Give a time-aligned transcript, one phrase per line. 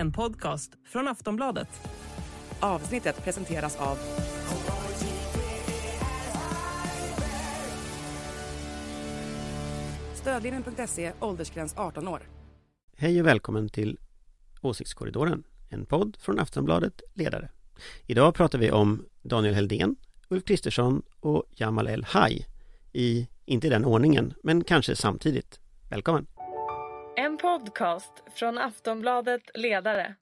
[0.00, 1.68] en podcast från Aftonbladet.
[2.60, 3.98] Avsnittet presenteras av
[10.14, 12.20] Stödlinjen.se, åldersgräns 18 år.
[12.96, 13.98] Hej och välkommen till
[14.60, 17.48] Åsiktskorridoren, en podd från Aftonbladet Ledare.
[18.06, 19.96] Idag pratar vi om Daniel Heldén,
[20.28, 22.46] Ulf Kristersson och Jamal El-Haj
[22.92, 25.60] i, inte i den ordningen, men kanske samtidigt.
[25.88, 26.26] Välkommen!
[27.20, 30.14] En podcast från Aftonbladet Ledare.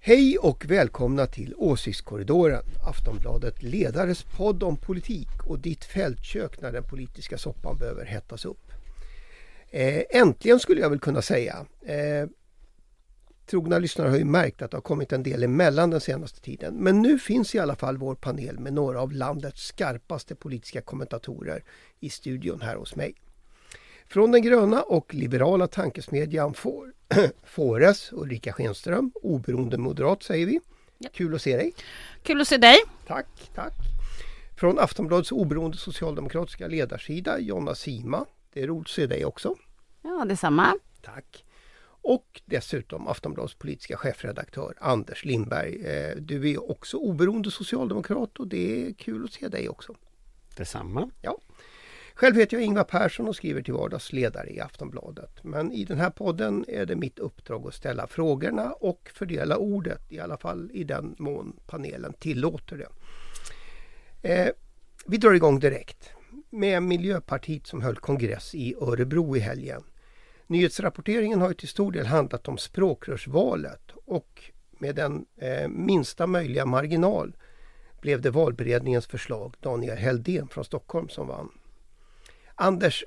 [0.00, 6.84] Hej och välkomna till Åsiktskorridoren, Aftonbladet Ledares podd om politik och ditt fältkök när den
[6.84, 8.70] politiska soppan behöver hettas upp.
[9.70, 11.66] Eh, äntligen skulle jag väl kunna säga.
[13.50, 16.74] Trogna lyssnare har ju märkt att det har kommit en del emellan den senaste tiden.
[16.74, 21.64] Men nu finns i alla fall vår panel med några av landets skarpaste politiska kommentatorer
[22.00, 23.14] i studion här hos mig.
[24.08, 26.92] Från den gröna och liberala tankesmedjan får,
[27.44, 30.60] Fores, Ulrika Schenström, oberoende moderat säger vi.
[31.12, 31.72] Kul att se dig.
[32.22, 32.76] Kul att se dig.
[33.06, 33.74] Tack, tack.
[34.60, 38.26] Från Aftonbladets oberoende socialdemokratiska ledarsida, Jonna Sima.
[38.52, 39.54] Det är roligt att se dig också.
[40.02, 40.74] Ja, detsamma.
[41.02, 41.44] Tack.
[42.02, 45.86] Och dessutom Aftonbladets politiska chefredaktör Anders Lindberg.
[45.86, 49.94] Eh, Du är också oberoende socialdemokrat och det är kul att se dig också.
[50.56, 51.10] Detsamma.
[51.22, 51.38] Ja.
[52.14, 55.44] Själv heter jag Ingvar Persson och skriver till vardags ledare i Aftonbladet.
[55.44, 60.12] Men i den här podden är det mitt uppdrag att ställa frågorna och fördela ordet,
[60.12, 62.88] i alla fall i den mån panelen tillåter det.
[64.28, 64.48] Eh,
[65.06, 66.10] vi drar igång direkt
[66.50, 69.82] med Miljöpartiet som höll kongress i Örebro i helgen.
[70.50, 76.66] Nyhetsrapporteringen har ju till stor del handlat om språkrörsvalet och med den eh, minsta möjliga
[76.66, 77.36] marginal
[78.00, 81.48] blev det valberedningens förslag Daniel Heldén från Stockholm som vann.
[82.54, 83.04] Anders,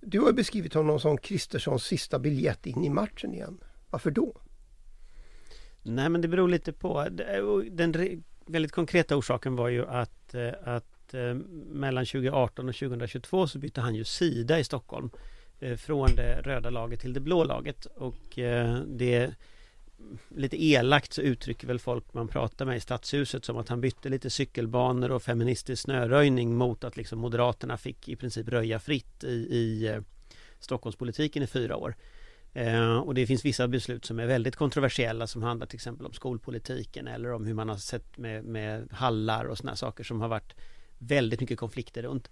[0.00, 3.58] du har beskrivit honom som Kristerssons sista biljett in i matchen igen.
[3.90, 4.36] Varför då?
[5.82, 7.06] Nej men det beror lite på.
[7.70, 11.34] Den väldigt konkreta orsaken var ju att, eh, att eh,
[11.72, 15.10] mellan 2018 och 2022 så bytte han ju sida i Stockholm.
[15.60, 19.34] Eh, från det röda laget till det blå laget och eh, det
[20.28, 24.08] Lite elakt så uttrycker väl folk man pratar med i Stadshuset som att han bytte
[24.08, 29.34] lite cykelbanor och feministisk snöröjning mot att liksom Moderaterna fick i princip röja fritt i,
[29.34, 30.00] i eh,
[30.60, 31.96] Stockholmspolitiken i fyra år.
[32.52, 36.12] Eh, och det finns vissa beslut som är väldigt kontroversiella som handlar till exempel om
[36.12, 40.28] skolpolitiken eller om hur man har sett med, med hallar och sådana saker som har
[40.28, 40.54] varit
[40.98, 42.30] väldigt mycket konflikter runt.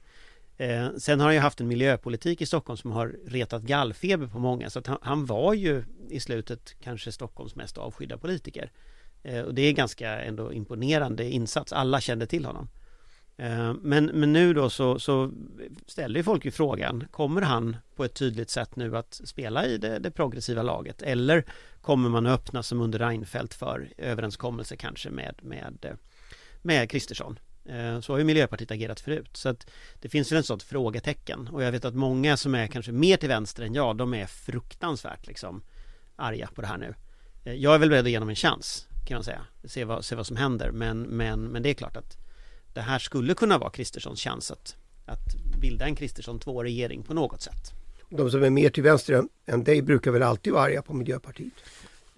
[0.59, 4.39] Eh, sen har han ju haft en miljöpolitik i Stockholm som har retat gallfeber på
[4.39, 8.71] många så att han, han var ju i slutet kanske Stockholms mest avskydda politiker.
[9.23, 12.69] Eh, och det är ganska ändå imponerande insats, alla kände till honom.
[13.37, 15.33] Eh, men, men nu då så, så
[15.87, 19.79] ställer ju folk ju frågan, kommer han på ett tydligt sätt nu att spela i
[19.79, 21.03] det, det progressiva laget?
[21.03, 21.45] Eller
[21.81, 25.95] kommer man att öppna som under Reinfeldt för överenskommelse kanske med, med, eh,
[26.63, 27.39] med Kristersson?
[27.69, 29.67] Eh, så har ju Miljöpartiet agerat förut så att
[30.01, 33.17] det finns väl en sånt frågetecken och jag vet att många som är kanske mer
[33.17, 35.63] till vänster än jag de är fruktansvärt liksom
[36.17, 36.95] arga på det här nu.
[37.45, 40.05] Eh, jag är väl beredd att ge dem en chans kan man säga, se vad,
[40.05, 42.17] se vad som händer men, men, men det är klart att
[42.75, 47.43] det här skulle kunna vara Kristerssons chans att, att bilda en Kristersson 2-regering på något
[47.43, 47.73] sätt.
[48.11, 50.95] De som är mer till vänster än- än dig brukar väl alltid vara arga på
[50.95, 51.53] Miljöpartiet?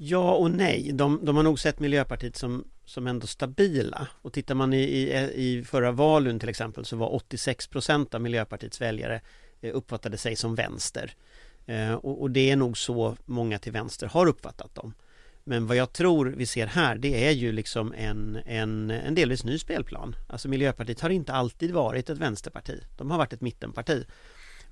[0.02, 0.90] Ja och nej.
[0.92, 4.08] De, de har nog sett Miljöpartiet som, som ändå stabila.
[4.22, 8.20] Och tittar man i, i, i förra valen till exempel så var 86 procent av
[8.20, 9.20] Miljöpartiets väljare
[9.60, 11.14] eh, uppfattade sig som vänster.
[11.66, 14.94] Eh, och, och det är nog så många till vänster har uppfattat dem.
[15.44, 19.44] Men vad jag tror vi ser här det är ju liksom en, en, en delvis
[19.44, 20.16] ny spelplan.
[20.28, 22.80] Alltså Miljöpartiet har inte alltid varit ett vänsterparti.
[22.96, 24.04] De har varit ett mittenparti.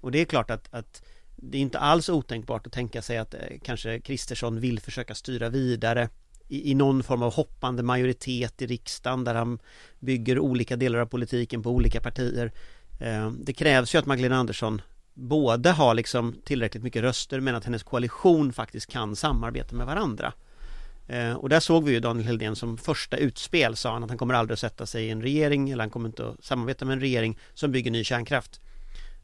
[0.00, 1.02] Och det är klart att, att
[1.42, 5.48] det är inte alls otänkbart att tänka sig att eh, kanske Kristersson vill försöka styra
[5.48, 6.08] vidare
[6.48, 9.58] i, i någon form av hoppande majoritet i riksdagen där han
[9.98, 12.52] bygger olika delar av politiken på olika partier.
[13.00, 14.82] Eh, det krävs ju att Magdalena Andersson
[15.14, 20.32] både har liksom tillräckligt mycket röster men att hennes koalition faktiskt kan samarbeta med varandra.
[21.08, 24.18] Eh, och där såg vi ju Daniel Heldén som första utspel sa han att han
[24.18, 26.92] kommer aldrig att sätta sig i en regering eller han kommer inte att samarbeta med
[26.92, 28.60] en regering som bygger ny kärnkraft.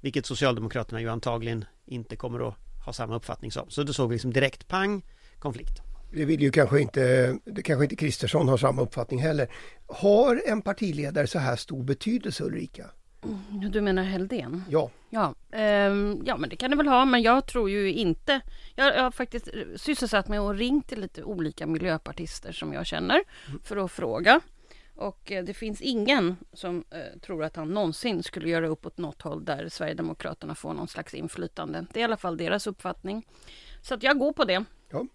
[0.04, 2.54] Vilket Socialdemokraterna ju antagligen inte kommer att
[2.84, 3.70] ha samma uppfattning som.
[3.70, 5.02] Så då såg vi liksom direkt pang,
[5.38, 5.82] konflikt.
[6.12, 9.48] Det vill ju kanske inte, det kanske inte Kristersson har samma uppfattning heller.
[9.86, 12.86] Har en partiledare så här stor betydelse Ulrika?
[13.70, 14.64] Du menar Heldén?
[14.68, 18.40] Ja, Ja, ehm, ja men det kan det väl ha men jag tror ju inte
[18.74, 23.20] Jag, jag har faktiskt sysselsatt mig och ringt till lite olika miljöpartister som jag känner
[23.62, 24.40] för att fråga
[24.96, 28.98] Och eh, det finns ingen som eh, tror att han någonsin skulle göra upp åt
[28.98, 31.86] något håll där Sverigedemokraterna får någon slags inflytande.
[31.92, 33.26] Det är i alla fall deras uppfattning.
[33.82, 34.64] Så att jag går på det.
[34.90, 35.08] Men,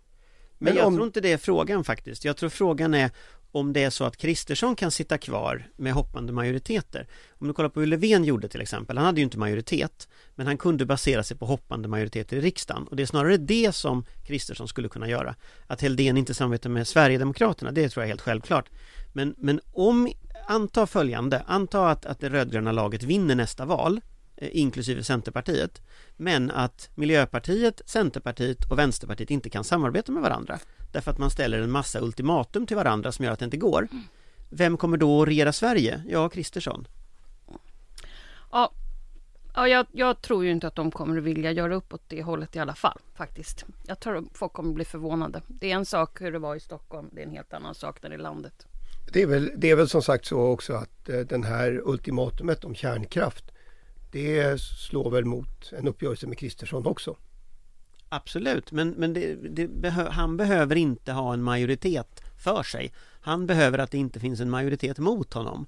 [0.57, 2.25] Men jag om- tror inte det är frågan faktiskt.
[2.25, 3.11] Jag tror frågan är
[3.51, 7.07] om det är så att Kristersson kan sitta kvar med hoppande majoriteter.
[7.29, 10.47] Om du kollar på hur Löfven gjorde till exempel, han hade ju inte majoritet men
[10.47, 14.05] han kunde basera sig på hoppande majoriteter i riksdagen och det är snarare det som
[14.27, 15.35] Kristersson skulle kunna göra.
[15.67, 18.69] Att Helldén inte samarbetar med Sverigedemokraterna, det tror jag är helt självklart.
[19.13, 20.11] Men, men om,
[20.47, 24.01] anta följande, anta att, att det rödgröna laget vinner nästa val
[24.35, 25.81] eh, inklusive Centerpartiet
[26.17, 30.59] men att Miljöpartiet, Centerpartiet och Vänsterpartiet inte kan samarbeta med varandra
[30.91, 33.87] därför att man ställer en massa ultimatum till varandra som gör att det inte går.
[34.49, 36.03] Vem kommer då att regera Sverige?
[36.07, 36.87] Ja, Kristersson.
[38.51, 38.71] Ja,
[39.55, 42.23] ja jag, jag tror ju inte att de kommer att vilja göra upp åt det
[42.23, 43.65] hållet i alla fall faktiskt.
[43.87, 45.41] Jag tror att folk kommer att bli förvånade.
[45.47, 47.09] Det är en sak hur det var i Stockholm.
[47.11, 48.67] Det är en helt annan sak där i landet.
[49.13, 52.63] Det är, väl, det är väl som sagt så också att eh, den här ultimatumet
[52.63, 53.51] om kärnkraft
[54.11, 57.17] det slår väl mot en uppgörelse med Kristersson också.
[58.09, 62.93] Absolut, men, men det, det behö, han behöver inte ha en majoritet för sig.
[63.21, 65.65] Han behöver att det inte finns en majoritet mot honom.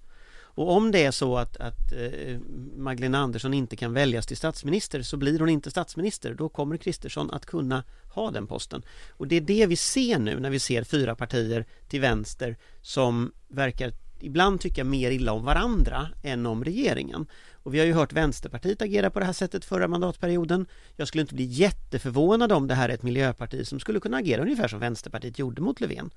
[0.53, 2.39] Och om det är så att, att eh,
[2.75, 6.33] Magdalena Andersson inte kan väljas till statsminister så blir hon inte statsminister.
[6.33, 7.83] Då kommer Kristersson att kunna
[8.13, 8.83] ha den posten.
[9.09, 13.31] Och det är det vi ser nu när vi ser fyra partier till vänster som
[13.47, 17.27] verkar ibland tycka mer illa om varandra än om regeringen.
[17.63, 20.65] Och vi har ju hört Vänsterpartiet agera på det här sättet förra mandatperioden.
[20.95, 24.41] Jag skulle inte bli jätteförvånad om det här är ett miljöparti som skulle kunna agera
[24.41, 26.11] ungefär som Vänsterpartiet gjorde mot Löfven.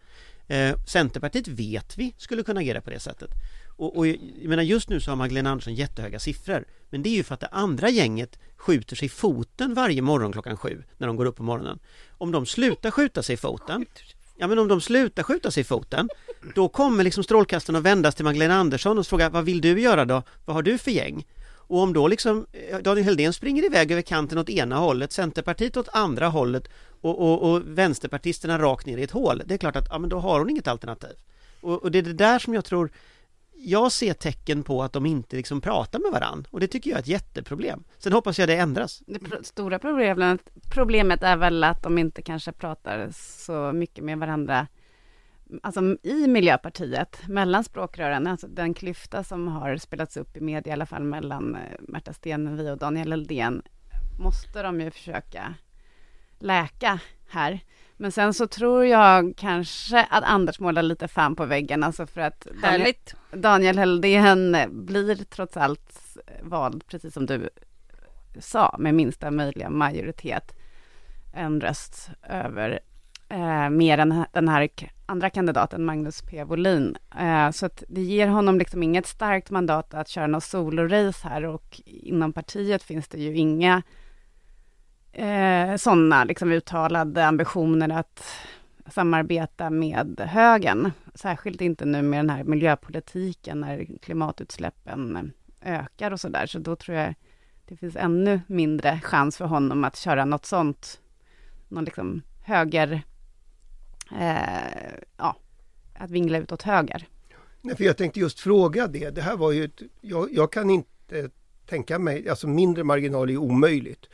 [0.47, 3.31] Eh, Centerpartiet vet vi skulle kunna agera på det sättet.
[3.77, 6.65] Och, och jag menar just nu så har Magdalena Andersson jättehöga siffror.
[6.91, 10.33] Men det är ju för att det andra gänget skjuter sig i foten varje morgon
[10.33, 11.79] klockan sju när de går upp på morgonen.
[12.11, 13.87] Om de slutar skjuta sig i foten
[14.37, 16.09] Ja men om de slutar skjuta sig i foten
[16.55, 20.05] Då kommer liksom strålkastarna att vändas till Magdalena Andersson och fråga vad vill du göra
[20.05, 20.23] då?
[20.45, 21.27] Vad har du för gäng?
[21.67, 25.77] Och om då liksom eh, Daniel Helldén springer iväg över kanten åt ena hållet Centerpartiet
[25.77, 26.69] åt andra hållet
[27.01, 30.11] och, och, och vänsterpartisterna rakt ner i ett hål Det är klart att ja, men
[30.11, 31.17] då har hon inget alternativ
[31.61, 32.91] och, och det är det där som jag tror
[33.65, 36.97] jag ser tecken på att de inte liksom pratar med varann och det tycker jag
[36.97, 37.85] är ett jätteproblem.
[37.99, 39.03] Sen hoppas jag det ändras.
[39.07, 40.41] Det pro- stora problemet,
[40.75, 44.67] problemet är väl att de inte kanske pratar så mycket med varandra
[45.63, 50.73] Alltså i Miljöpartiet, mellan språkrören, alltså den klyfta som har spelats upp i media, i
[50.73, 53.63] alla fall mellan eh, Märta Stenevi och Daniel Eldén,
[54.21, 55.55] måste de ju försöka
[56.39, 57.61] läka här.
[57.97, 62.21] Men sen så tror jag kanske att Anders målar lite fan på väggen, alltså för
[62.21, 62.95] att Daniel.
[63.33, 67.49] Daniel Helldén blir trots allt vald, precis som du
[68.39, 70.53] sa, med minsta möjliga majoritet.
[71.33, 72.81] En röst över
[73.29, 74.69] eh, mer än den här
[75.07, 76.45] andra kandidaten, Magnus P.
[76.45, 76.97] Wolin.
[77.19, 81.45] Eh, så att det ger honom liksom inget starkt mandat att köra något solorace här
[81.45, 83.83] och inom partiet finns det ju inga
[85.15, 88.25] eh, sådana liksom uttalade ambitioner att
[88.87, 90.91] samarbeta med högern.
[91.15, 95.33] Särskilt inte nu med den här miljöpolitiken när klimatutsläppen
[95.63, 96.47] ökar och sådär.
[96.47, 97.15] Så då tror jag
[97.69, 101.01] det finns ännu mindre chans för honom att köra något sånt.
[101.69, 103.03] Någon liksom höger,
[104.19, 105.37] eh, ja,
[105.95, 107.07] att vingla ut åt höger.
[107.61, 109.11] Nej, för jag tänkte just fråga det.
[109.11, 111.31] Det här var ju ett, jag, jag kan inte
[111.67, 114.07] tänka mig, alltså mindre marginal är omöjligt.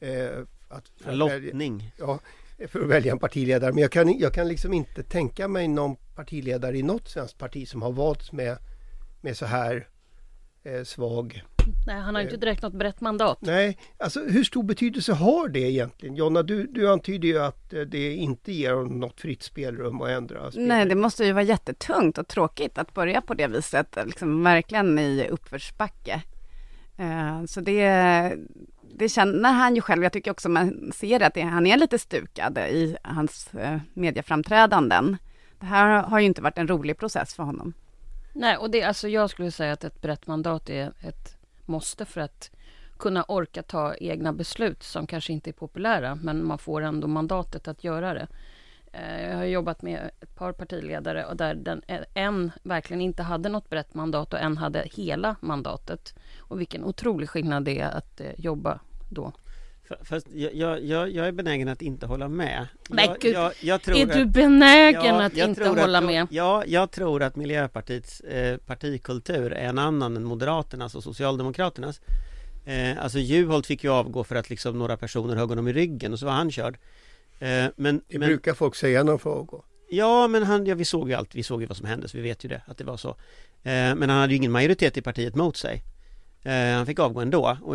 [0.00, 0.38] Eh,
[0.68, 1.92] att välja- Lottning.
[1.98, 2.18] Ja,
[2.68, 3.72] för att välja en partiledare.
[3.72, 7.68] Men jag kan, jag kan liksom inte tänka mig någon partiledare i något svenskt parti
[7.68, 8.58] som har valts med,
[9.20, 9.88] med så här
[10.62, 11.42] eh, svag...
[11.86, 13.38] Nej, han har inte direkt något brett mandat.
[13.40, 16.16] Nej, alltså hur stor betydelse har det egentligen?
[16.16, 20.08] Jonna, du, du antyder ju att eh, det inte ger honom något fritt spelrum att
[20.08, 20.86] ändra Nej, spelregler.
[20.86, 25.26] det måste ju vara jättetungt och tråkigt att börja på det viset, liksom verkligen i
[25.30, 26.22] uppförsbacke.
[26.98, 28.36] Eh, Så det,
[28.98, 30.02] det känner han ju själv.
[30.02, 35.16] Jag tycker också man ser att det, han är lite stukad i hans eh, medieframträdanden.
[35.60, 37.72] Det här har ju inte varit en rolig process för honom.
[38.32, 41.36] Nej, och det, alltså jag skulle säga att ett brett mandat är ett
[41.66, 42.50] måste för att
[42.98, 47.68] kunna orka ta egna beslut som kanske inte är populära, men man får ändå mandatet
[47.68, 48.26] att göra det.
[48.92, 53.22] Eh, jag har jobbat med ett par partiledare och där den, eh, en verkligen inte
[53.22, 56.14] hade något brett mandat och en hade hela mandatet.
[56.38, 59.32] Och vilken otrolig skillnad det är att eh, jobba då.
[60.02, 62.66] Fast jag, jag, jag, är benägen att inte hålla med.
[62.88, 66.04] Men jag, gud, jag, jag tror är att- du benägen Ja, att inte hålla att,
[66.04, 66.26] med?
[66.30, 72.00] Ja, jag tror att Miljöpartiets eh, partikultur är en annan än Moderaternas och Socialdemokraternas.
[72.66, 76.12] Eh, alltså Juholt fick ju avgå för att liksom några personer högg honom i ryggen
[76.12, 76.78] och så var han körd.
[77.38, 79.64] Eh, men, Det men brukar folk säga när de får avgå.
[79.90, 82.16] Ja, men han, ja, vi såg ju allt, vi såg ju vad som hände, så
[82.16, 83.08] vi vet ju det, att det var så.
[83.08, 83.14] Eh,
[83.94, 85.82] men han hade ju ingen majoritet i partiet mot sig.
[86.48, 87.58] Eh, han fick avgå ändå.
[87.62, 87.74] Och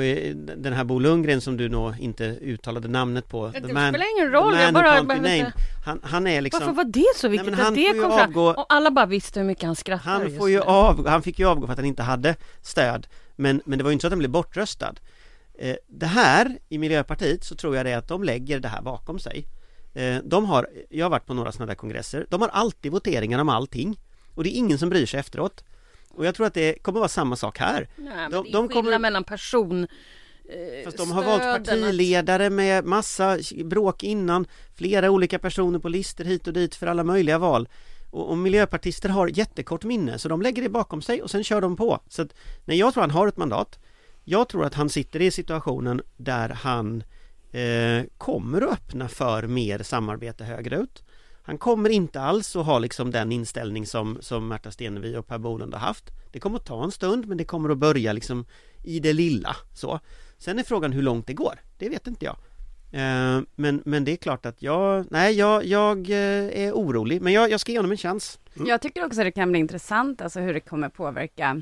[0.57, 3.47] den här Bo Lundgren som du nog inte uttalade namnet på.
[3.47, 4.99] Det spelar ingen roll, jag man bara...
[4.99, 5.51] inte- named.
[5.85, 6.59] Han, han är liksom...
[6.59, 8.33] Varför var det så viktigt han att det kom fram?
[8.33, 10.61] avgå- Och alla bara visste hur mycket han skrattade Han får ju nu.
[10.63, 13.91] av, han fick ju avgå för att han inte hade stöd Men, men det var
[13.91, 14.93] ju inte så att han blev bortröstad
[15.59, 18.81] eh, Det här i Miljöpartiet så tror jag det är att de lägger det här
[18.81, 19.47] bakom sig
[19.93, 23.39] eh, De har, jag har varit på några sådana där kongresser De har alltid voteringar
[23.39, 23.99] om allting
[24.35, 25.63] Och det är ingen som bryr sig efteråt
[26.13, 27.87] Och jag tror att det kommer vara samma sak här.
[27.97, 29.83] Nej, de- det är de kommer- mellan person
[30.49, 36.23] eh, Fast de har valt partiledare med massa bråk innan Flera olika personer på listor
[36.23, 37.69] hit och dit för alla möjliga val.
[38.11, 41.61] Och, och miljöpartister har jättekort minne så de lägger det bakom sig och sen kör
[41.61, 41.99] de på.
[42.09, 42.33] Så att,
[42.65, 43.79] nej, jag tror han har ett mandat.
[44.23, 47.03] Jag tror att han sitter i situationen där han
[47.51, 51.03] eh, kommer att öppna för mer samarbete högerut
[51.45, 55.37] han kommer inte alls att ha liksom den inställning som, som Märta Stenevi och Per
[55.37, 56.11] Bolund har haft.
[56.31, 58.45] Det kommer att ta en stund men det kommer att börja liksom
[58.83, 59.99] i det lilla så.
[60.37, 62.35] Sen är frågan hur långt det går, det vet inte jag.
[62.91, 67.21] Eh, men, men det är klart att jag, nej jag, jag eh, är orolig.
[67.21, 68.39] Men jag, jag ska ge honom en chans.
[68.55, 68.67] Mm.
[68.67, 71.61] Jag tycker också att det kan bli intressant, alltså hur det kommer påverka.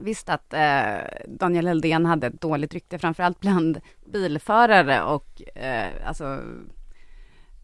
[0.00, 0.96] Visst att eh,
[1.28, 3.80] Daniel Heldén hade ett dåligt rykte, framförallt bland
[4.12, 6.42] bilförare och eh, alltså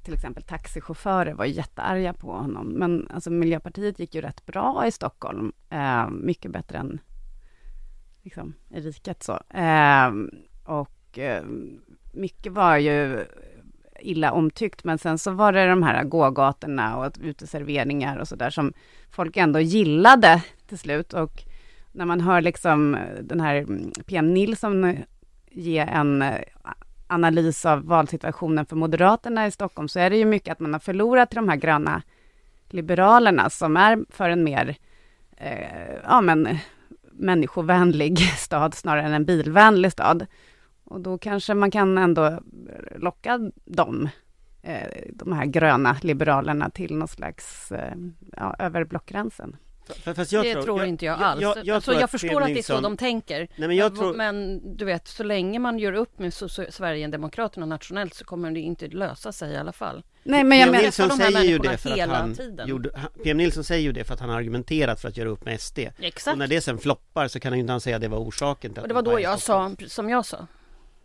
[0.04, 2.66] till exempel taxichaufförer var jättearga på honom.
[2.68, 7.00] Men alltså Miljöpartiet gick ju rätt bra i Stockholm, eh, mycket bättre än
[8.22, 9.32] liksom, i riket så.
[9.50, 10.10] Eh,
[10.64, 11.44] och eh,
[12.12, 13.24] mycket var ju
[14.00, 18.72] illa omtyckt, men sen så var det de här gågatorna och uteserveringar och sådär som
[19.10, 21.12] folk ändå gillade till slut.
[21.12, 21.42] Och
[21.92, 23.66] när man hör liksom den här
[24.06, 24.96] PM Nilsson
[25.50, 26.24] ge en
[27.06, 30.80] analys av valsituationen för Moderaterna i Stockholm, så är det ju mycket att man har
[30.80, 32.02] förlorat till de här gröna
[32.68, 34.76] liberalerna, som är för en mer,
[35.36, 36.58] eh, ja men,
[37.12, 40.26] människovänlig stad snarare än en bilvänlig stad.
[40.84, 42.40] Och då kanske man kan ändå
[42.96, 44.08] locka dem,
[44.62, 47.94] eh, de här gröna liberalerna till någon slags, eh,
[48.36, 49.56] ja, över blockgränsen.
[50.30, 51.40] Jag det tror, inte jag jag- alls.
[51.42, 53.48] jag- jag alltså, tror jag att förstår att det är så de tänker.
[53.56, 56.70] Nej, men jag tror- Men du vet, så länge man gör upp med so- so-
[56.70, 60.02] Sverigedemokraterna nationellt så kommer det inte lösa sig i alla fall.
[60.22, 62.68] Nej, men jag PM Nilsson de säger ju det för att hela han tiden.
[62.68, 62.90] gjorde,
[63.22, 65.54] PM Nilsson säger ju det för att han har argumenterat för att göra upp med
[65.60, 66.32] SD Exakt.
[66.32, 68.18] Och när det sen floppar så kan han ju inte han säga att det var
[68.18, 70.46] orsaken till att Och det var då jag sa, som jag sa.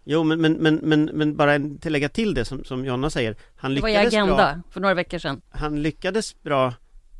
[0.03, 3.09] Jo men, men, men, men, men bara en- till lägga till det som, som Jonna
[3.09, 5.41] säger Han Det var i lyckades Agenda bra för några veckor sedan.
[5.49, 6.73] Han lyckades bra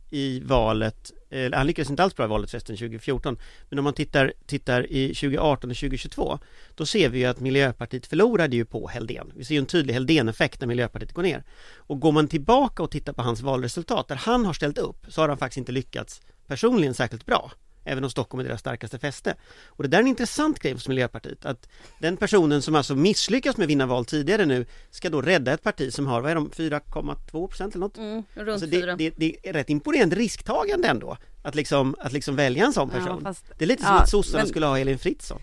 [0.10, 3.38] i valet eh, Han lyckades inte alls bra i valet förresten 2014
[3.70, 6.40] Men om man tittar, tittar i 2018 och 2022
[6.76, 9.32] Då ser vi ju att Miljöpartiet förlorade ju på Heldén.
[9.36, 11.44] Vi ser ju en tydlig Heldén-effekt när Miljöpartiet går ner.
[11.76, 15.22] Och går man tillbaka och tittar på hans valresultat där han har ställt upp så
[15.22, 17.52] har han faktiskt inte lyckats personligen särskilt bra.
[17.90, 19.36] Även om Stockholm är deras starkaste fäste
[19.68, 21.70] Och det där är en intressant grej hos Miljöpartiet Att
[22.00, 25.64] den personen som alltså misslyckas med att vinna val tidigare nu Ska då rädda ett
[25.64, 27.98] parti som har, vad är de, 4,2 procent eller något?
[27.98, 32.36] Mm, runt Alltså det, det, det är rätt imponerande risktagande ändå Att liksom, att liksom
[32.36, 34.66] välja en sån Ja, person fast- Det är lite som ja, att sossarna men- skulle
[34.66, 35.40] ha Elin Fritzon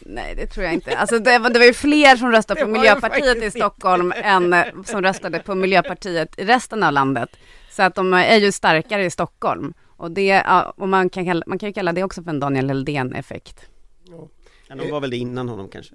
[0.00, 0.98] Nej, det tror jag inte.
[0.98, 4.64] Alltså det var, det var ju fler som röstade på Miljöpartiet i Stockholm än eh,
[4.84, 7.28] som röstade på Miljöpartiet i resten av landet.
[7.70, 9.74] Så att de är ju starkare i Stockholm.
[10.00, 12.40] Och, det, ja, och man, kan kalla, man kan ju kalla det också för en
[12.40, 13.60] Daniel Heldén-effekt.
[14.68, 15.94] ja, De var väl det innan honom kanske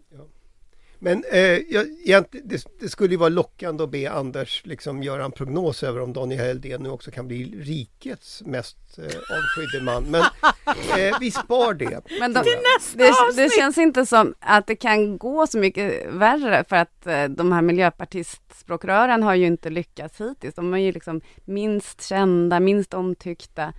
[0.99, 1.59] Men eh,
[2.05, 6.01] jag, det, det skulle ju vara lockande att be Anders liksom göra en prognos över
[6.01, 10.03] om Daniel Heldén nu också kan bli rikets mest eh, avskydde man.
[10.03, 10.21] Men
[10.99, 12.01] eh, vi spar det.
[12.19, 13.07] Men de, tror jag.
[13.35, 17.23] det, det känns inte som att det kan gå så mycket värre för att eh,
[17.23, 20.55] de här miljöpartistspråkrören har ju inte lyckats hittills.
[20.55, 23.73] De är ju liksom minst kända, minst omtyckta.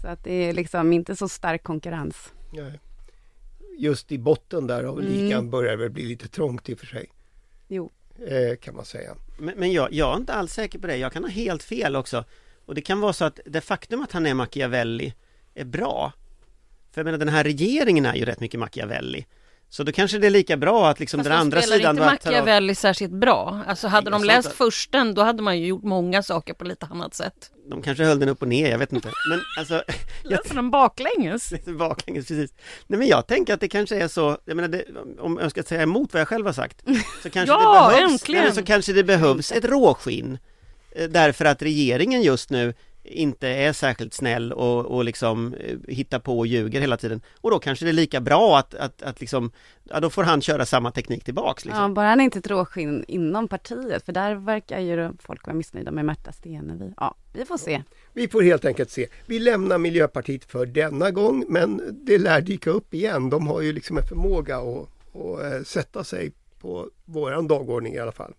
[0.00, 2.32] Så att det är liksom inte så stark konkurrens.
[2.52, 2.80] Nej.
[3.78, 5.12] Just i botten där av Mm.
[5.12, 7.12] ligan börjar det väl bli lite trångt i och för sig.
[7.68, 7.90] Jo.
[8.26, 9.14] Eh, kan man säga.
[9.38, 11.96] Men, men jag, jag är inte alls säker på det, jag kan ha helt fel
[11.96, 12.24] också
[12.66, 15.14] Och det kan vara så att det faktum att han är Machiavelli
[15.54, 16.12] är bra
[16.90, 19.26] För jag menar den här regeringen är ju rätt mycket Machiavelli
[19.70, 21.96] Så då kanske det är lika bra att liksom Fast den de andra spelar sidan
[21.96, 23.60] inte bara tar av- Machiavelli särskilt bra.
[23.66, 27.14] Alltså hade de läst försten, då hade man ju gjort många saker på lite annat
[27.14, 27.50] sätt.
[27.70, 29.82] De kanske höll den upp och ner, jag vet inte Men alltså
[30.24, 31.52] Läser den baklänges?
[31.78, 32.50] Baklänges, precis.
[32.86, 34.84] Nej men jag tänker att det kanske är så, jag menar det,
[35.20, 36.82] om jag ska säga emot vad jag själv har sagt
[37.22, 38.54] Så kanske Ja, det behövs, äntligen!
[38.54, 40.38] så kanske det behövs ett råskinn
[40.96, 42.74] eh, Därför att regeringen just nu
[43.08, 47.20] inte är särskilt snäll och, och liksom eh, hittar på och ljuger hela tiden.
[47.40, 49.50] Och då kanske det är lika bra att, att, att liksom,
[49.84, 51.64] ja då får han köra samma teknik tillbaks.
[51.64, 51.82] Liksom.
[51.82, 55.90] Ja, bara han inte är råskinn inom partiet, för där verkar ju folk vara missnöjda
[55.90, 56.92] med Märta Stenevi.
[56.96, 57.82] Ja, vi får se.
[58.12, 59.06] Vi får helt enkelt se.
[59.26, 63.30] Vi lämnar Miljöpartiet för denna gång men det lär dyka upp igen.
[63.30, 67.98] De har ju liksom en förmåga att, att eh, sätta sig på våran dagordning i
[67.98, 68.34] alla fall.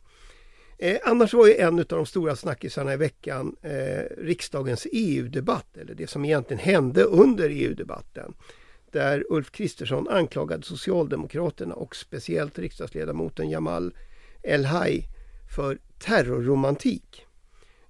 [0.81, 5.93] Eh, annars var ju en av de stora snackisarna i veckan eh, riksdagens EU-debatt, eller
[5.93, 8.33] det som egentligen hände under EU-debatten.
[8.91, 13.93] Där Ulf Kristersson anklagade Socialdemokraterna och speciellt riksdagsledamoten Jamal
[14.43, 15.07] El-Haj
[15.55, 17.25] för terrorromantik.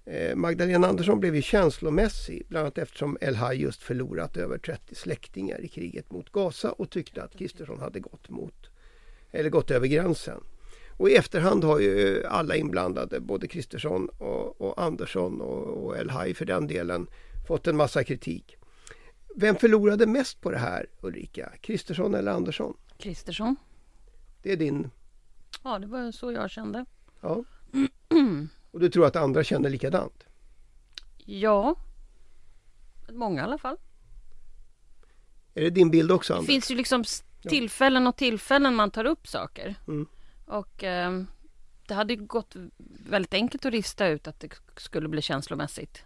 [0.06, 5.62] Eh, Magdalena Andersson blev ju känslomässig, bland annat eftersom El-Haj just förlorat över 30 släktingar
[5.62, 8.70] i kriget mot Gaza och tyckte att Kristersson hade gått, mot,
[9.32, 10.42] eller gått över gränsen.
[11.00, 16.34] Och i efterhand har ju alla inblandade, både Kristersson och, och Andersson och, och El-Haj
[16.34, 17.08] för den delen,
[17.48, 18.56] fått en massa kritik.
[19.36, 21.54] Vem förlorade mest på det här Ulrika?
[21.62, 22.78] Kristersson eller Andersson?
[22.98, 23.56] Kristersson.
[24.44, 24.90] Det är din...
[25.64, 26.86] Ja, det var så jag kände.
[27.22, 27.44] Ja.
[28.72, 30.24] Och du tror att andra känner likadant?
[31.26, 31.76] Ja.
[33.12, 33.78] Många i alla fall.
[35.54, 36.48] Är det din bild också Det Anders?
[36.48, 37.04] finns ju liksom
[37.42, 39.76] tillfällen och tillfällen man tar upp saker.
[39.88, 40.08] Mm.
[40.50, 41.24] Och eh,
[41.88, 42.56] det hade gått
[43.10, 46.04] väldigt enkelt att rista ut att det skulle bli känslomässigt.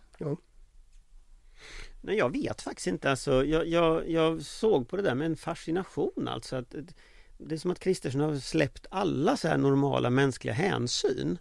[2.02, 3.10] Nej, jag vet faktiskt inte.
[3.12, 6.56] Alltså, jag, jag, jag såg på det där med en fascination alltså.
[6.56, 6.94] Att, det-
[7.38, 11.38] det är som att Kristersson har släppt alla så här normala mänskliga hänsyn.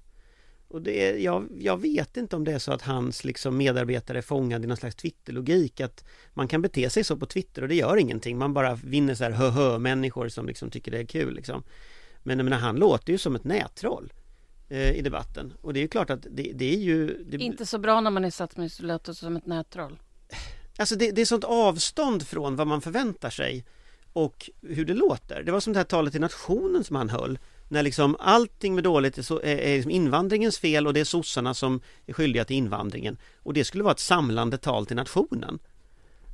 [0.69, 4.19] Och det är, jag, jag vet inte om det är så att hans liksom medarbetare
[4.19, 6.05] är fångade i någon slags Twitterlogik att
[6.35, 8.39] man kan bete sig så på Twitter och det gör ingenting.
[8.39, 11.63] Man bara vinner så här hö människor som liksom tycker det är kul liksom.
[12.23, 14.13] Men jag menar, han låter ju som ett nättroll
[14.69, 15.53] eh, i debatten.
[15.61, 17.25] Och det är ju klart att det, det är ju...
[17.25, 19.99] Det, Inte så bra när man är statsminister och låter som ett nättroll.
[20.79, 23.65] Alltså det, det är sånt avstånd från vad man förväntar sig
[24.13, 25.43] och hur det låter.
[25.43, 27.39] Det var som det här talet till nationen som han höll.
[27.69, 31.05] När liksom allting med dåligt är, så, är, är liksom invandringens fel och det är
[31.05, 33.19] sossarna som är skyldiga till invandringen.
[33.37, 35.59] Och det skulle vara ett samlande tal till nationen.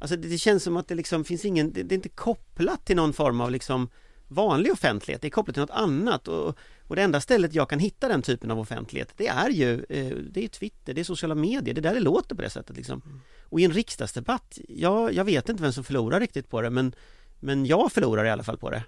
[0.00, 2.86] Alltså det, det känns som att det liksom finns ingen, det, det är inte kopplat
[2.86, 3.89] till någon form av liksom
[4.28, 7.78] vanlig offentlighet, det är kopplat till något annat och, och det enda stället jag kan
[7.78, 11.34] hitta den typen av offentlighet det är ju eh, det är Twitter, det är sociala
[11.34, 13.02] medier, det är där det låter på det sättet liksom.
[13.43, 16.95] Och i en riksdagsdebatt, ja, jag vet inte vem som förlorar riktigt på det men,
[17.41, 18.82] men jag förlorar i alla fall på det.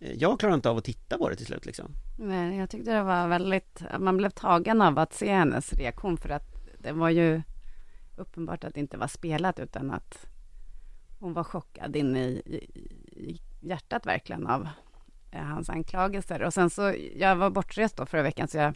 [0.00, 1.94] Eh, Jag klarar inte av att titta på det till slut liksom.
[2.18, 6.28] Men jag tyckte det var väldigt, man blev tagen av att se hennes reaktion för
[6.28, 6.46] att
[6.78, 7.42] det var ju
[8.16, 10.26] uppenbart att det inte var spelat utan att
[11.18, 12.56] hon var chockad in i, i,
[13.30, 14.68] i hjärtat verkligen av
[15.30, 16.42] eh, hans anklagelser.
[16.42, 18.74] Och sen så, jag var bortrest då förra veckan så jag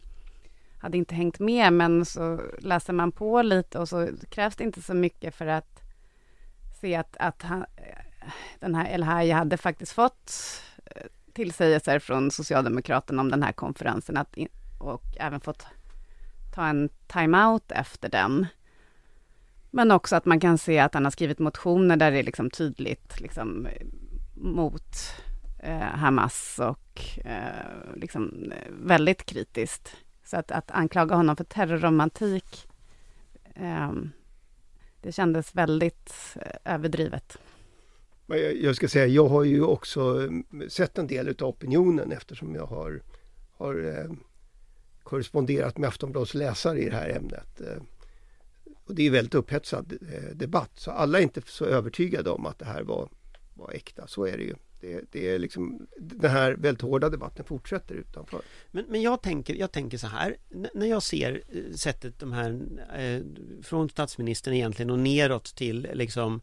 [0.78, 4.82] hade inte hängt med men så läser man på lite och så krävs det inte
[4.82, 5.82] så mycket för att
[6.80, 8.28] se att, att han, eh,
[8.60, 10.32] den här El Haj hade faktiskt fått
[10.86, 15.66] eh, tillsägelser från Socialdemokraterna om den här konferensen att in, och även fått
[16.54, 18.46] ta en time-out efter den.
[19.70, 22.50] Men också att man kan se att han har skrivit motioner där det är liksom
[22.50, 23.86] tydligt liksom, eh,
[24.34, 24.96] mot
[25.58, 29.96] eh, Hamas och eh, liksom väldigt kritiskt.
[30.24, 32.68] Så att, att anklaga honom för terrorromantik,
[33.54, 33.92] eh,
[35.02, 37.38] det kändes väldigt eh, överdrivet.
[38.26, 42.66] Jag- ska säga, jag har ju också mm, sett en del utav opinionen eftersom jag
[42.66, 43.02] har,
[43.56, 44.16] har eh,
[45.02, 47.60] korresponderat med Aftonbladets läsare i det här ämnet.
[47.60, 47.82] Eh,
[48.84, 52.58] och det är väldigt upphetsad eh, debatt så alla är inte så övertygade om att
[52.58, 53.08] det här var,
[53.54, 54.06] vara äkta.
[54.06, 54.54] Så är det ju.
[54.80, 58.40] Det, det är liksom, den här väldigt hårda debatten fortsätter utanför.
[58.70, 62.32] Men, men jag, tänker, jag tänker så här, N- när jag ser eh, sättet de
[62.32, 62.60] här,
[62.98, 63.20] eh,
[63.62, 66.40] från statsministern egentligen och neråt till liksom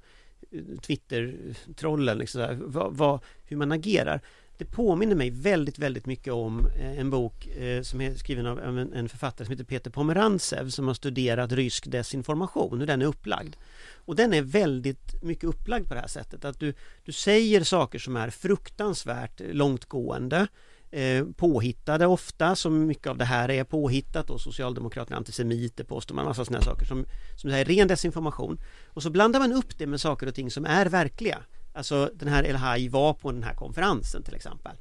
[0.52, 4.22] eh, Twitter-trollen, liksom så här, vad, vad, hur man agerar.
[4.62, 8.60] Det påminner mig väldigt, väldigt mycket om eh, en bok eh, som är skriven av
[8.60, 13.56] en, författare som heter Peter Pomerantsev som har studerat rysk desinformation, hur den är upplagd.
[13.96, 16.74] Och den är väldigt mycket upplagd på det här sättet att du,
[17.06, 20.48] du säger saker som är fruktansvärt långtgående
[20.92, 26.26] eh, påhittade ofta, som mycket av det här är påhittat och Socialdemokraterna antisemiter påstår man,
[26.26, 27.06] massa sådana saker som,
[27.38, 28.58] som är ren desinformation.
[28.88, 31.38] Och så blandar man upp det med saker och ting som är verkliga.
[31.74, 34.76] Alltså den här El Haj var på den här konferensen till exempel.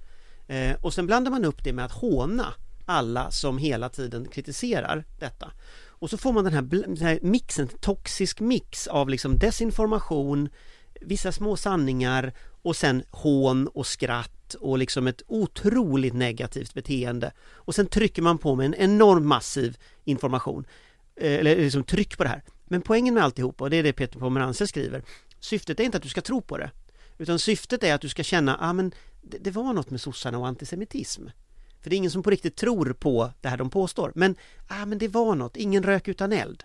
[0.47, 2.55] Eh, och sen blandar man upp det med att håna
[2.87, 5.53] alla som hela tiden kritiserar detta.
[5.89, 10.49] Och så får man den här, den här mixen, toxisk mix av liksom desinformation,
[11.01, 17.33] vissa små sanningar och sen hån och skratt och liksom ett otroligt negativt beteende.
[17.53, 20.65] Och sen trycker man på med en enorm massiv information,
[21.17, 22.43] eh, eller liksom tryck på det här.
[22.65, 25.03] Men poängen med alltihopa, och det är det Peter Pomerantsev skriver,
[25.41, 26.71] syftet är inte att du ska tro på det.
[27.21, 30.01] Utan syftet är att du ska känna, ja ah, men det, det var något med
[30.01, 31.27] sossarna och antisemitism.
[31.81, 34.13] För det är ingen som på riktigt tror på det här de påstår.
[34.15, 34.35] Men,
[34.69, 36.65] ah, men det var något, ingen rök utan eld.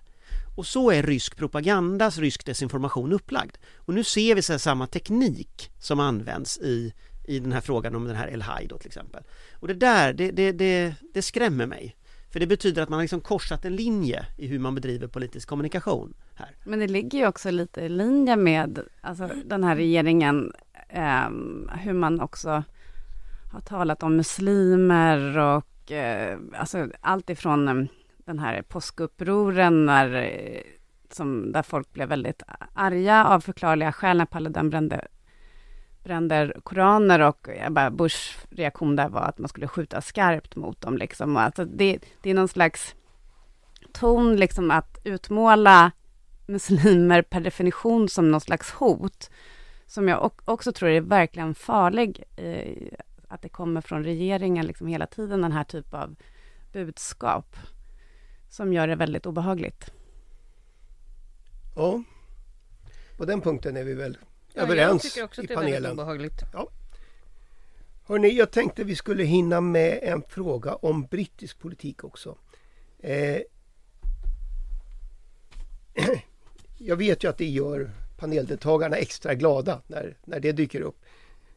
[0.58, 3.58] Och så är rysk propagandas, rysk desinformation upplagd.
[3.76, 6.94] Och nu ser vi så samma teknik som används i,
[7.28, 9.24] i den här frågan om den här El-Haj då till exempel.
[9.54, 11.96] Och det där, det, det, det, det skrämmer mig.
[12.32, 15.50] För det betyder att man har liksom korsat en linje i hur man bedriver politisk
[15.50, 16.56] kommunikation här.
[16.64, 20.54] Men det ligger ju också lite i linje med alltså, den här regeringen,
[20.90, 21.30] eh,
[21.78, 22.64] hur man också
[23.54, 30.62] har talat om muslimer och eh, alltså allt ifrån ehm, den här påskupproren när, eh,
[31.10, 32.44] som, där folk blev väldigt
[32.74, 35.08] arga av förklarliga skäl när Paludan brände,
[36.04, 38.10] bränder koraner och jag bara,
[38.50, 40.98] reaktion där var att man skulle skjuta skarpt mot dem.
[40.98, 41.38] Liksom.
[41.38, 42.96] Alltså det, det är någon slags
[43.94, 45.92] ton liksom att utmåla
[46.48, 49.30] muslimer per definition som någon slags hot,
[49.86, 55.08] som jag också tror är verkligen farlig, eh, att det kommer från regeringen liksom hela
[55.08, 56.16] tiden, den här typen av
[56.72, 57.56] budskap
[58.50, 59.92] som gör det väldigt obehagligt.
[61.76, 62.04] Ja,
[63.18, 64.18] på den punkten är vi väl
[64.54, 65.76] ja, överens jag tycker också i att det panelen.
[65.76, 66.42] Är väldigt obehagligt.
[66.54, 66.70] Ja.
[68.08, 72.38] Hörrni, jag tänkte vi skulle hinna med en fråga om brittisk politik också.
[73.00, 73.38] Eh,
[76.86, 81.02] jag vet ju att det gör paneldeltagarna extra glada när, när det dyker upp.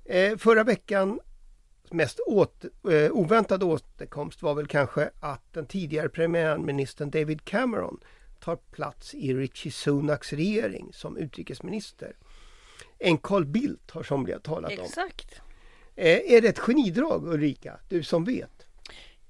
[0.05, 1.21] Eh, förra veckan
[1.91, 8.01] mest åt, eh, oväntade återkomst var väl kanske att den tidigare premiärministern David Cameron
[8.41, 12.17] tar plats i Richie Sunaks regering som utrikesminister.
[12.99, 14.85] En Carl Bildt har somliga talat om.
[14.85, 15.41] Exakt.
[15.97, 18.67] Eh, är det ett genidrag Ulrika, du som vet?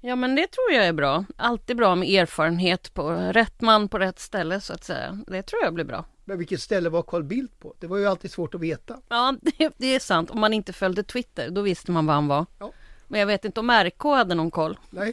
[0.00, 1.24] Ja men det tror jag är bra.
[1.36, 5.18] Alltid bra med erfarenhet på rätt man på rätt ställe så att säga.
[5.26, 6.04] Det tror jag blir bra.
[6.24, 7.74] Men vilket ställe var Carl Bildt på?
[7.80, 9.00] Det var ju alltid svårt att veta.
[9.08, 10.30] Ja, det, det är sant.
[10.30, 12.46] Om man inte följde Twitter, då visste man var han var.
[12.58, 12.72] Ja.
[13.08, 14.78] Men jag vet inte om RK hade någon koll.
[14.90, 15.12] Nej.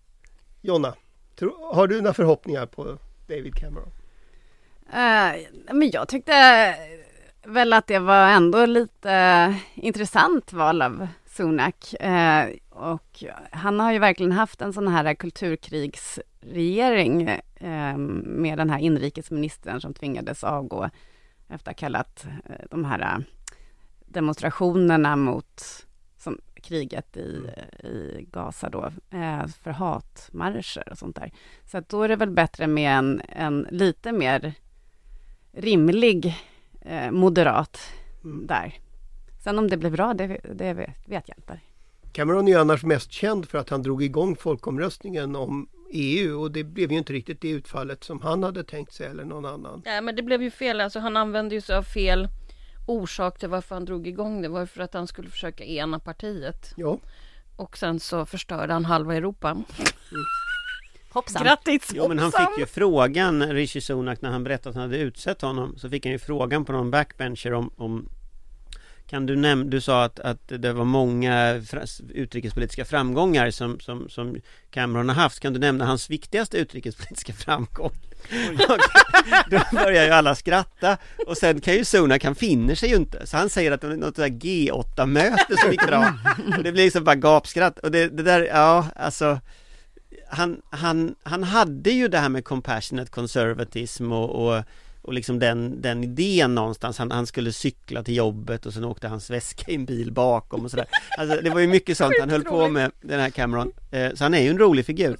[0.60, 0.94] Jonna,
[1.72, 3.92] har du några förhoppningar på David Cameron?
[4.86, 6.74] Uh, men jag tyckte
[7.44, 11.94] väl att det var ändå lite intressant val av Sunak.
[12.02, 18.78] Uh, och han har ju verkligen haft en sån här kulturkrigsregering eh, med den här
[18.78, 20.90] inrikesministern som tvingades avgå
[21.48, 23.24] efter att ha kallat eh, de här
[24.06, 27.50] demonstrationerna mot som, kriget i,
[27.84, 31.32] i Gaza då, eh, för hatmarscher och sånt där.
[31.64, 34.54] Så att då är det väl bättre med en, en lite mer
[35.52, 36.36] rimlig
[36.80, 37.78] eh, moderat
[38.24, 38.46] mm.
[38.46, 38.74] där.
[39.44, 40.74] Sen om det blir bra, det, det
[41.06, 41.60] vet jag inte.
[42.12, 46.52] Cameron är ju annars mest känd för att han drog igång folkomröstningen om EU och
[46.52, 49.82] det blev ju inte riktigt det utfallet som han hade tänkt sig eller någon annan.
[49.84, 52.28] Nej men det blev ju fel, alltså han använde ju sig av fel
[52.86, 56.72] orsak till varför han drog igång det var för att han skulle försöka ena partiet.
[56.76, 56.98] Ja.
[57.56, 59.50] Och sen så förstörde han halva Europa.
[59.50, 59.64] Mm.
[61.12, 61.42] Hoppsan.
[61.42, 61.90] Grattis!
[61.94, 65.42] Jo men han fick ju frågan, Rishi Sunak, när han berättade att han hade utsett
[65.42, 68.08] honom Så fick han ju frågan på någon backbencher om, om
[69.12, 71.60] kan du nämna, du sa att, att det var många
[72.14, 74.36] utrikespolitiska framgångar som, som, som
[74.70, 75.40] Cameron har haft.
[75.40, 77.92] Kan du nämna hans viktigaste utrikespolitiska framgång?
[79.50, 83.26] då börjar ju alla skratta och sen kan ju Sunak, han finner sig ju inte.
[83.26, 86.14] Så han säger att det var något där G8-möte som gick bra.
[86.58, 87.78] Och det blir liksom bara gapskratt.
[87.78, 89.40] Och det, det där, ja alltså
[90.28, 94.64] han, han, han hade ju det här med compassionate conservatism och, och
[95.02, 99.08] och liksom den, den idén någonstans, han, han skulle cykla till jobbet och sen åkte
[99.08, 100.86] hans väska i en bil bakom och sådär.
[101.18, 102.14] Alltså det var ju mycket sånt.
[102.20, 103.72] Han höll på med, den här Cameron.
[103.90, 105.16] Eh, Så han är ju en rolig figur.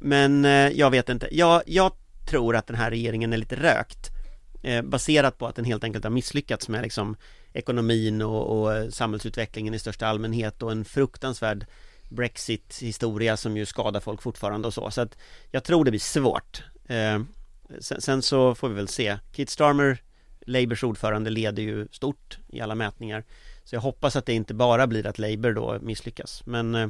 [0.00, 1.92] Men eh, jag vet inte, jag, jag
[2.30, 4.10] tror att den här regeringen är lite rökt
[4.62, 7.16] eh, Baserat på att den helt enkelt har misslyckats med liksom
[7.52, 11.66] ekonomin och, och samhällsutvecklingen i största allmänhet och en fruktansvärd
[12.08, 15.18] Brexit-historia som ju skadar folk fortfarande och så, så att
[15.50, 16.62] jag tror det blir svårt
[17.80, 19.18] sen, sen, så får vi väl se.
[19.32, 20.02] Keith Starmer,
[20.40, 23.24] Labours ordförande, leder ju stort i alla mätningar.
[23.64, 26.46] Så jag hoppas att det inte bara blir att Labour då misslyckas.
[26.46, 26.88] Men eh,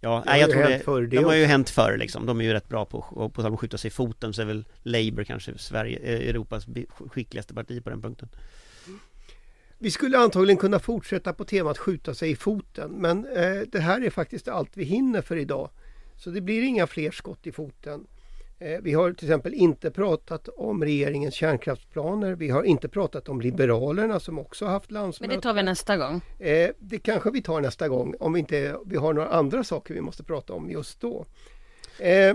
[0.00, 2.26] ja, nej, jag tror det, förr, det de har ju hänt förr liksom.
[2.26, 4.32] De är ju rätt bra på, på att skjuta sig i foten.
[4.32, 6.66] Så är väl Labour kanske Sverige, eh, Europas
[7.10, 8.28] skickligaste parti på den punkten.
[9.78, 14.04] Vi skulle antagligen kunna fortsätta på temat skjuta sig i foten men eh, det här
[14.04, 15.70] är faktiskt allt vi hinner för idag.
[16.16, 18.06] Så det blir inga fler skott i foten.
[18.58, 22.32] Eh, vi har till exempel inte pratat om regeringens kärnkraftsplaner.
[22.34, 25.28] Vi har inte pratat om Liberalerna som också haft landsmöte.
[25.28, 26.20] Men det tar vi nästa gång.
[26.38, 29.94] Eh, det kanske vi tar nästa gång om vi inte vi har några andra saker
[29.94, 31.26] vi måste prata om just då.
[31.98, 32.34] Eh,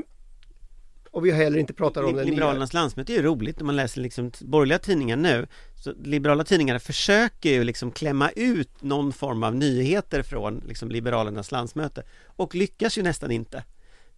[1.12, 2.34] Och vi har heller inte pratat om den nya.
[2.34, 5.48] Liberalernas landsmöte är ju roligt när man läser liksom borgerliga tidningar nu.
[5.76, 11.52] Så liberala tidningar försöker ju liksom klämma ut någon form av nyheter från liksom Liberalernas
[11.52, 13.64] landsmöte och lyckas ju nästan inte.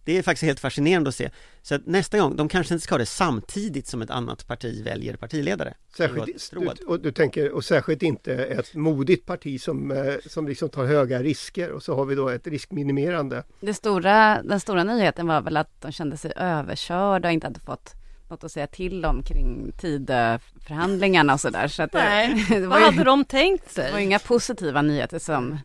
[0.04, 1.30] Det är faktiskt helt fascinerande att se.
[1.62, 4.84] Så att nästa gång, de kanske inte ska ha det samtidigt som ett annat parti
[4.84, 5.74] väljer partiledare.
[5.96, 10.68] Särskilt, du, och, du tänker, och särskilt inte ett modigt parti som, eh, som liksom
[10.68, 13.44] tar höga risker och så har vi då ett riskminimerande.
[13.60, 17.60] Det stora, den stora nyheten var väl att de kände sig överkörda och inte hade
[17.60, 17.94] fått
[18.28, 21.68] något att säga till om kring Tidöförhandlingarna och sådär.
[21.68, 23.86] Så att Nej, det, det vad var hade ju, de tänkt sig?
[23.86, 25.58] det var inga positiva nyheter som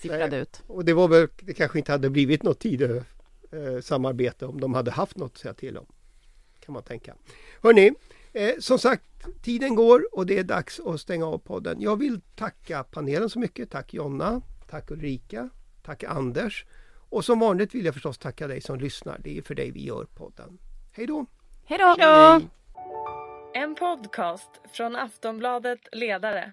[0.00, 0.40] sipprade Nej.
[0.40, 0.62] ut.
[0.66, 3.02] Och det var väl, det kanske inte hade blivit något tid
[3.52, 5.86] eh, samarbete om de hade haft något att säga till om.
[6.60, 7.14] Kan man tänka.
[7.62, 7.92] Hörni,
[8.32, 9.04] eh, som sagt
[9.42, 11.80] tiden går och det är dags att stänga av podden.
[11.80, 13.70] Jag vill tacka panelen så mycket.
[13.70, 15.50] Tack Jonna, tack Ulrika,
[15.82, 16.66] tack Anders.
[17.08, 19.20] Och som vanligt vill jag förstås tacka dig som lyssnar.
[19.24, 20.58] Det är för dig vi gör podden.
[20.92, 21.26] Hej då!
[21.64, 22.40] Hej då!
[23.54, 26.52] En podcast från Aftonbladet Ledare.